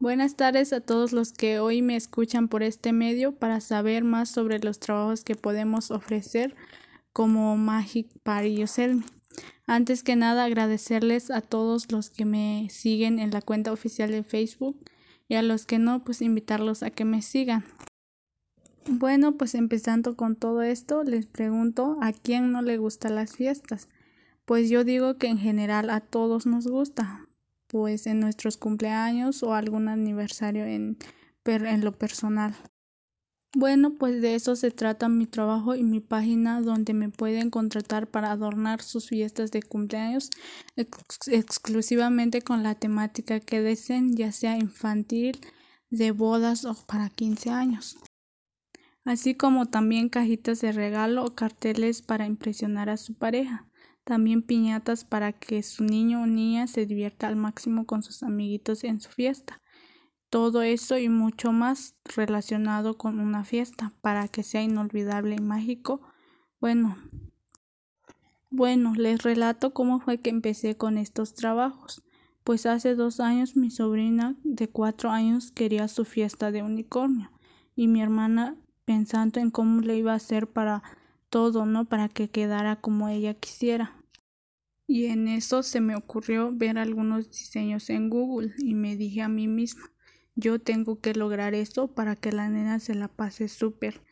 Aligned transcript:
Buenas 0.00 0.34
tardes 0.34 0.72
a 0.72 0.80
todos 0.80 1.12
los 1.12 1.30
que 1.30 1.58
hoy 1.58 1.82
me 1.82 1.94
escuchan 1.94 2.48
por 2.48 2.62
este 2.62 2.90
medio 2.90 3.32
para 3.32 3.60
saber 3.60 4.02
más 4.02 4.30
sobre 4.30 4.58
los 4.58 4.80
trabajos 4.80 5.24
que 5.24 5.34
podemos 5.34 5.90
ofrecer 5.90 6.56
como 7.12 7.54
Magic 7.58 8.08
Party 8.22 8.56
Yoselmi. 8.56 9.04
Antes 9.66 10.02
que 10.02 10.16
nada, 10.16 10.44
agradecerles 10.44 11.30
a 11.30 11.42
todos 11.42 11.92
los 11.92 12.08
que 12.08 12.24
me 12.24 12.68
siguen 12.70 13.18
en 13.18 13.30
la 13.30 13.42
cuenta 13.42 13.72
oficial 13.72 14.10
de 14.10 14.22
Facebook 14.22 14.82
y 15.28 15.34
a 15.34 15.42
los 15.42 15.66
que 15.66 15.78
no, 15.78 16.02
pues 16.02 16.22
invitarlos 16.22 16.82
a 16.82 16.88
que 16.88 17.04
me 17.04 17.20
sigan. 17.20 17.66
Bueno, 18.86 19.36
pues 19.36 19.54
empezando 19.54 20.16
con 20.16 20.34
todo 20.34 20.62
esto, 20.62 21.04
les 21.04 21.26
pregunto 21.26 21.98
a 22.00 22.14
quién 22.14 22.52
no 22.52 22.62
le 22.62 22.78
gustan 22.78 23.16
las 23.16 23.36
fiestas. 23.36 23.86
Pues 24.46 24.70
yo 24.70 24.82
digo 24.82 25.18
que 25.18 25.26
en 25.26 25.36
general 25.36 25.90
a 25.90 26.00
todos 26.00 26.46
nos 26.46 26.66
gusta, 26.66 27.26
pues 27.70 28.06
en 28.06 28.20
nuestros 28.20 28.56
cumpleaños 28.56 29.42
o 29.42 29.54
algún 29.54 29.88
aniversario 29.88 30.64
en, 30.64 30.98
en 31.44 31.84
lo 31.84 31.92
personal. 31.92 32.54
Bueno, 33.54 33.94
pues 33.98 34.20
de 34.22 34.34
eso 34.36 34.54
se 34.54 34.70
trata 34.70 35.08
mi 35.08 35.26
trabajo 35.26 35.74
y 35.74 35.82
mi 35.82 36.00
página 36.00 36.60
donde 36.60 36.94
me 36.94 37.08
pueden 37.08 37.50
contratar 37.50 38.08
para 38.08 38.30
adornar 38.30 38.82
sus 38.82 39.08
fiestas 39.08 39.50
de 39.50 39.62
cumpleaños 39.62 40.30
exclusivamente 40.76 42.42
con 42.42 42.62
la 42.62 42.76
temática 42.76 43.40
que 43.40 43.60
deseen, 43.60 44.16
ya 44.16 44.30
sea 44.30 44.56
infantil, 44.56 45.40
de 45.90 46.12
bodas 46.12 46.64
o 46.64 46.74
para 46.86 47.08
15 47.08 47.50
años. 47.50 47.98
Así 49.04 49.34
como 49.34 49.66
también 49.66 50.08
cajitas 50.08 50.60
de 50.60 50.70
regalo 50.70 51.24
o 51.24 51.34
carteles 51.34 52.02
para 52.02 52.26
impresionar 52.26 52.88
a 52.88 52.96
su 52.96 53.14
pareja 53.14 53.69
también 54.10 54.42
piñatas 54.42 55.04
para 55.04 55.32
que 55.32 55.62
su 55.62 55.84
niño 55.84 56.22
o 56.22 56.26
niña 56.26 56.66
se 56.66 56.84
divierta 56.84 57.28
al 57.28 57.36
máximo 57.36 57.86
con 57.86 58.02
sus 58.02 58.24
amiguitos 58.24 58.82
en 58.82 59.00
su 59.00 59.08
fiesta. 59.08 59.62
Todo 60.30 60.62
eso 60.62 60.98
y 60.98 61.08
mucho 61.08 61.52
más 61.52 61.94
relacionado 62.16 62.98
con 62.98 63.20
una 63.20 63.44
fiesta 63.44 63.92
para 64.00 64.26
que 64.26 64.42
sea 64.42 64.62
inolvidable 64.62 65.36
y 65.36 65.40
mágico. 65.40 66.00
Bueno, 66.60 66.98
bueno, 68.50 68.94
les 68.96 69.22
relato 69.22 69.72
cómo 69.72 70.00
fue 70.00 70.18
que 70.18 70.30
empecé 70.30 70.76
con 70.76 70.98
estos 70.98 71.34
trabajos. 71.34 72.02
Pues 72.42 72.66
hace 72.66 72.96
dos 72.96 73.20
años 73.20 73.54
mi 73.54 73.70
sobrina 73.70 74.34
de 74.42 74.68
cuatro 74.68 75.12
años 75.12 75.52
quería 75.52 75.86
su 75.86 76.04
fiesta 76.04 76.50
de 76.50 76.64
unicornio 76.64 77.30
y 77.76 77.86
mi 77.86 78.02
hermana 78.02 78.56
pensando 78.84 79.38
en 79.38 79.52
cómo 79.52 79.82
le 79.82 79.98
iba 79.98 80.14
a 80.14 80.16
hacer 80.16 80.48
para 80.48 80.82
todo, 81.28 81.64
¿no? 81.64 81.84
Para 81.84 82.08
que 82.08 82.28
quedara 82.28 82.74
como 82.74 83.08
ella 83.08 83.34
quisiera 83.34 83.99
y 84.90 85.06
en 85.06 85.28
eso 85.28 85.62
se 85.62 85.80
me 85.80 85.94
ocurrió 85.94 86.50
ver 86.52 86.76
algunos 86.76 87.30
diseños 87.30 87.90
en 87.90 88.10
Google 88.10 88.52
y 88.58 88.74
me 88.74 88.96
dije 88.96 89.22
a 89.22 89.28
mí 89.28 89.46
misma, 89.46 89.92
yo 90.34 90.58
tengo 90.58 90.98
que 91.00 91.14
lograr 91.14 91.54
eso 91.54 91.94
para 91.94 92.16
que 92.16 92.32
la 92.32 92.48
nena 92.48 92.80
se 92.80 92.96
la 92.96 93.06
pase 93.06 93.46
súper. 93.46 94.02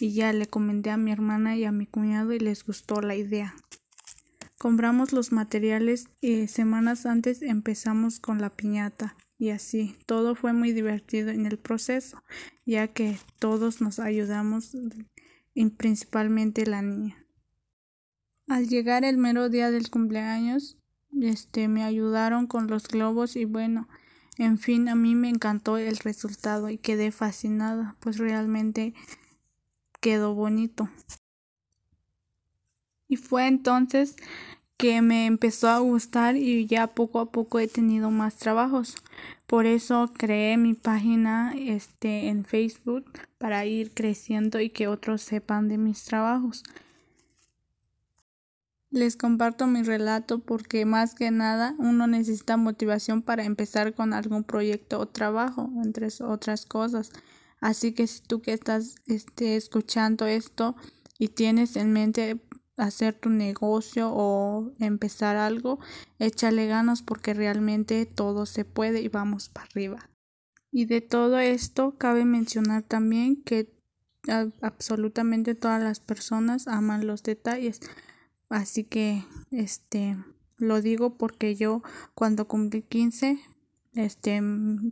Y 0.00 0.12
ya 0.12 0.32
le 0.32 0.46
comenté 0.46 0.90
a 0.90 0.96
mi 0.96 1.12
hermana 1.12 1.56
y 1.56 1.64
a 1.64 1.70
mi 1.70 1.86
cuñado 1.86 2.32
y 2.32 2.40
les 2.40 2.64
gustó 2.64 3.00
la 3.00 3.14
idea. 3.14 3.54
Compramos 4.58 5.12
los 5.12 5.30
materiales 5.30 6.08
y 6.20 6.48
semanas 6.48 7.06
antes 7.06 7.40
empezamos 7.40 8.18
con 8.18 8.40
la 8.40 8.50
piñata 8.50 9.16
y 9.38 9.50
así 9.50 9.94
todo 10.04 10.34
fue 10.34 10.52
muy 10.52 10.72
divertido 10.72 11.30
en 11.30 11.46
el 11.46 11.58
proceso, 11.58 12.24
ya 12.66 12.88
que 12.88 13.18
todos 13.38 13.80
nos 13.80 14.00
ayudamos 14.00 14.76
y 15.54 15.70
principalmente 15.70 16.66
la 16.66 16.82
niña. 16.82 17.23
Al 18.46 18.68
llegar 18.68 19.04
el 19.04 19.16
mero 19.16 19.48
día 19.48 19.70
del 19.70 19.88
cumpleaños, 19.90 20.76
este 21.18 21.66
me 21.68 21.82
ayudaron 21.82 22.46
con 22.46 22.66
los 22.66 22.86
globos 22.88 23.36
y 23.36 23.46
bueno, 23.46 23.88
en 24.36 24.58
fin, 24.58 24.88
a 24.88 24.94
mí 24.94 25.14
me 25.14 25.30
encantó 25.30 25.78
el 25.78 25.96
resultado 25.96 26.68
y 26.68 26.76
quedé 26.76 27.10
fascinada, 27.10 27.96
pues 28.00 28.18
realmente 28.18 28.92
quedó 30.00 30.34
bonito. 30.34 30.90
Y 33.08 33.16
fue 33.16 33.46
entonces 33.46 34.16
que 34.76 35.00
me 35.00 35.24
empezó 35.24 35.68
a 35.68 35.78
gustar 35.78 36.36
y 36.36 36.66
ya 36.66 36.88
poco 36.88 37.20
a 37.20 37.30
poco 37.30 37.60
he 37.60 37.68
tenido 37.68 38.10
más 38.10 38.36
trabajos. 38.36 38.96
Por 39.46 39.64
eso 39.64 40.12
creé 40.18 40.58
mi 40.58 40.74
página 40.74 41.54
este 41.56 42.28
en 42.28 42.44
Facebook 42.44 43.06
para 43.38 43.64
ir 43.64 43.92
creciendo 43.94 44.60
y 44.60 44.68
que 44.68 44.88
otros 44.88 45.22
sepan 45.22 45.68
de 45.68 45.78
mis 45.78 46.04
trabajos. 46.04 46.62
Les 48.94 49.16
comparto 49.16 49.66
mi 49.66 49.82
relato 49.82 50.38
porque 50.38 50.84
más 50.84 51.16
que 51.16 51.32
nada 51.32 51.74
uno 51.78 52.06
necesita 52.06 52.56
motivación 52.56 53.22
para 53.22 53.42
empezar 53.42 53.92
con 53.92 54.12
algún 54.12 54.44
proyecto 54.44 55.00
o 55.00 55.08
trabajo, 55.08 55.68
entre 55.82 56.06
otras 56.20 56.64
cosas. 56.64 57.10
Así 57.60 57.92
que 57.92 58.06
si 58.06 58.22
tú 58.22 58.40
que 58.40 58.52
estás 58.52 58.94
este, 59.06 59.56
escuchando 59.56 60.26
esto 60.26 60.76
y 61.18 61.26
tienes 61.26 61.74
en 61.74 61.92
mente 61.92 62.40
hacer 62.76 63.14
tu 63.14 63.30
negocio 63.30 64.12
o 64.12 64.70
empezar 64.78 65.34
algo, 65.34 65.80
échale 66.20 66.68
ganas 66.68 67.02
porque 67.02 67.34
realmente 67.34 68.06
todo 68.06 68.46
se 68.46 68.64
puede 68.64 69.00
y 69.00 69.08
vamos 69.08 69.48
para 69.48 69.66
arriba. 69.66 70.08
Y 70.70 70.84
de 70.84 71.00
todo 71.00 71.40
esto 71.40 71.96
cabe 71.98 72.24
mencionar 72.24 72.84
también 72.84 73.42
que 73.42 73.74
absolutamente 74.62 75.56
todas 75.56 75.82
las 75.82 75.98
personas 75.98 76.68
aman 76.68 77.08
los 77.08 77.24
detalles. 77.24 77.80
Así 78.48 78.84
que, 78.84 79.24
este, 79.50 80.16
lo 80.58 80.80
digo 80.80 81.16
porque 81.16 81.56
yo 81.56 81.82
cuando 82.14 82.46
cumplí 82.46 82.82
15, 82.82 83.38
este, 83.94 84.40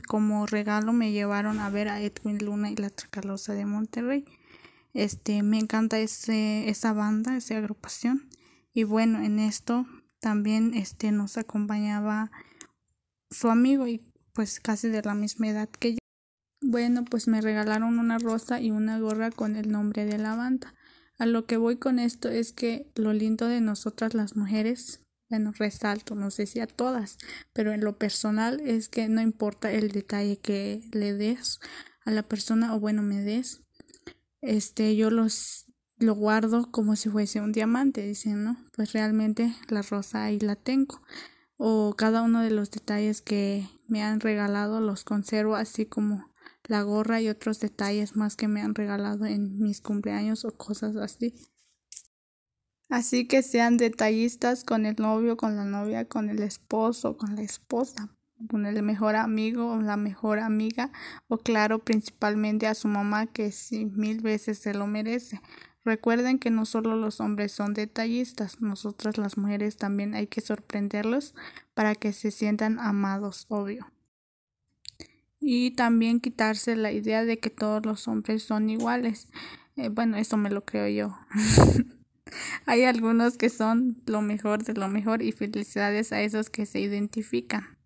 como 0.07 0.47
regalo 0.47 0.93
me 0.93 1.13
llevaron 1.13 1.59
a 1.59 1.71
ver 1.71 1.89
a 1.89 2.01
Edwin 2.01 2.39
Luna 2.39 2.71
y 2.71 2.77
la 2.77 2.91
Tracalosa 2.91 3.55
de 3.55 3.67
Monterrey. 3.67 4.25
Este, 4.95 5.43
me 5.43 5.59
encanta 5.59 5.99
ese, 5.99 6.69
esa 6.69 6.93
banda, 6.93 7.37
esa 7.37 7.57
agrupación. 7.57 8.29
Y 8.75 8.85
bueno, 8.85 9.23
en 9.23 9.39
esto 9.39 9.87
también, 10.21 10.75
este, 10.75 11.11
nos 11.11 11.37
acompañaba 11.37 12.31
su 13.31 13.49
amigo 13.49 13.87
y 13.87 14.03
pues 14.33 14.61
casi 14.61 14.89
de 14.89 15.03
la 15.03 15.15
misma 15.15 15.49
edad 15.49 15.69
que 15.69 15.93
yo. 15.93 15.99
Bueno, 16.61 17.05
pues 17.05 17.27
me 17.27 17.41
regalaron 17.41 17.99
una 17.99 18.19
rosa 18.19 18.61
y 18.61 18.71
una 18.71 18.99
gorra 18.99 19.31
con 19.31 19.57
el 19.57 19.71
nombre 19.71 20.05
de 20.05 20.19
la 20.19 20.37
banda. 20.37 20.75
A 21.23 21.27
lo 21.27 21.47
que 21.47 21.57
voy 21.57 21.77
con 21.77 22.01
esto 22.01 22.31
es 22.31 22.53
que 22.53 22.91
lo 22.97 23.13
lindo 23.13 23.47
de 23.47 23.61
nosotras 23.61 24.13
las 24.13 24.35
mujeres, 24.35 25.05
bueno, 25.31 25.53
resalto, 25.57 26.17
no 26.17 26.33
sé 26.33 26.47
si 26.47 26.59
a 26.59 26.67
todas, 26.67 27.17
pero 27.53 27.73
en 27.73 27.85
lo 27.85 27.97
personal 27.97 28.59
es 28.59 28.89
que 28.89 29.09
no 29.09 29.21
importa 29.21 29.71
el 29.71 29.93
detalle 29.93 30.39
que 30.39 30.83
le 30.91 31.13
des 31.13 31.61
a 32.05 32.11
la 32.11 32.25
persona 32.25 32.75
o 32.75 32.81
bueno 32.81 33.03
me 33.03 33.21
des, 33.21 33.63
este 34.41 34.97
yo 34.97 35.11
los 35.11 35.67
lo 35.97 36.17
guardo 36.17 36.73
como 36.73 36.97
si 36.97 37.09
fuese 37.09 37.41
un 37.41 37.53
diamante, 37.53 38.03
dicen, 38.03 38.43
¿no? 38.43 38.57
Pues 38.75 38.93
realmente 38.93 39.55
la 39.69 39.83
rosa 39.83 40.25
ahí 40.25 40.41
la 40.41 40.57
tengo. 40.57 41.03
O 41.57 41.95
cada 41.97 42.23
uno 42.23 42.41
de 42.41 42.51
los 42.51 42.73
detalles 42.73 43.23
que 43.23 43.69
me 43.87 44.03
han 44.03 44.19
regalado 44.19 44.81
los 44.81 45.05
conservo 45.05 45.55
así 45.55 45.87
como 45.87 46.32
la 46.73 46.83
gorra 46.83 47.21
y 47.21 47.29
otros 47.29 47.61
detalles 47.61 48.17
más 48.17 48.35
que 48.35 48.49
me 48.49 48.63
han 48.63 48.75
regalado 48.75 49.27
en 49.27 49.59
mis 49.59 49.83
cumpleaños 49.83 50.47
o 50.47 50.57
cosas 50.57 50.97
así. 50.97 51.35
Así 52.89 53.29
que 53.29 53.43
sean 53.43 53.77
detallistas 53.77 54.65
con 54.65 54.87
el 54.87 54.97
novio, 54.97 55.37
con 55.37 55.55
la 55.55 55.65
novia, 55.65 56.07
con 56.07 56.31
el 56.31 56.43
esposo, 56.43 57.19
con 57.19 57.37
la 57.37 57.43
esposa, 57.43 58.09
con 58.49 58.65
el 58.65 58.83
mejor 58.83 59.17
amigo 59.17 59.73
o 59.73 59.81
la 59.83 59.99
mejor 59.99 60.39
amiga 60.39 60.91
o 61.29 61.37
claro 61.37 61.79
principalmente 61.79 62.67
a 62.67 62.75
su 62.75 62.89
mamá 62.89 63.27
que 63.27 63.53
sí 63.53 63.85
mil 63.85 64.23
veces 64.23 64.59
se 64.59 64.73
lo 64.73 64.87
merece. 64.87 65.43
Recuerden 65.85 66.39
que 66.39 66.51
no 66.51 66.65
solo 66.65 66.97
los 66.97 67.21
hombres 67.21 67.53
son 67.53 67.75
detallistas, 67.75 68.63
nosotras 68.63 69.19
las 69.19 69.37
mujeres 69.37 69.77
también 69.77 70.15
hay 70.15 70.27
que 70.27 70.41
sorprenderlos 70.41 71.35
para 71.75 71.95
que 71.95 72.15
se 72.15 72.31
sientan 72.31 72.79
amados, 72.81 73.45
obvio 73.51 73.92
y 75.43 75.73
también 75.73 76.21
quitarse 76.21 76.77
la 76.77 76.93
idea 76.93 77.25
de 77.25 77.39
que 77.39 77.51
todos 77.51 77.85
los 77.85 78.07
hombres 78.09 78.45
son 78.45 78.71
iguales. 78.71 79.29
Eh, 79.77 79.89
bueno, 79.89 80.17
eso 80.17 80.37
me 80.37 80.51
lo 80.51 80.65
creo 80.65 80.89
yo. 80.89 81.17
Hay 82.67 82.85
algunos 82.85 83.37
que 83.37 83.51
son 83.51 84.01
lo 84.07 84.23
mejor 84.23 84.65
de 84.65 84.75
lo 84.75 84.89
mejor 84.89 85.23
y 85.23 85.33
felicidades 85.33 86.13
a 86.13 86.23
esos 86.23 86.49
que 86.49 86.65
se 86.65 86.81
identifican. 86.81 87.77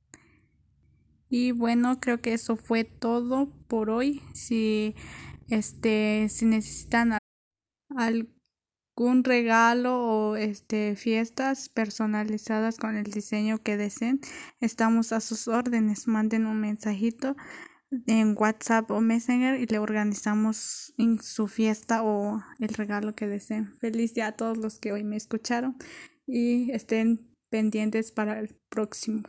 Y 1.29 1.53
bueno, 1.53 1.99
creo 1.99 2.21
que 2.21 2.35
eso 2.35 2.57
fue 2.57 2.85
todo 2.85 3.51
por 3.67 3.91
hoy. 3.91 4.23
Si 4.35 4.95
este 5.49 6.29
si 6.29 6.45
necesitan 6.45 7.19
algo 7.97 8.36
un 9.05 9.25
regalo 9.25 9.99
o 10.01 10.37
este 10.37 10.97
fiestas 10.97 11.69
personalizadas 11.69 12.79
con 12.79 12.97
el 12.97 13.05
diseño 13.05 13.59
que 13.59 13.77
deseen, 13.77 14.21
estamos 14.61 15.13
a 15.13 15.21
sus 15.21 15.49
órdenes. 15.49 16.09
Manden 16.09 16.47
un 16.47 16.61
mensajito 16.61 17.37
en 18.07 18.35
WhatsApp 18.37 18.91
o 18.91 19.01
Messenger 19.01 19.61
y 19.61 19.67
le 19.67 19.79
organizamos 19.79 20.95
en 20.99 21.23
su 21.23 21.47
fiesta 21.47 22.03
o 22.03 22.43
el 22.59 22.69
regalo 22.69 23.15
que 23.15 23.27
deseen. 23.27 23.77
Feliz 23.79 24.15
día 24.15 24.29
a 24.29 24.33
todos 24.33 24.57
los 24.57 24.79
que 24.79 24.93
hoy 24.93 25.05
me 25.05 25.17
escucharon 25.17 25.77
y 26.27 26.71
estén 26.73 27.35
pendientes 27.51 28.13
para 28.13 28.39
el 28.39 28.57
próximo. 28.69 29.23